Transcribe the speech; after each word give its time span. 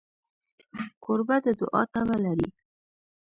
کوربه 1.03 1.37
د 1.45 1.47
دوعا 1.59 1.81
تمه 1.93 2.17
لري. 2.25 2.49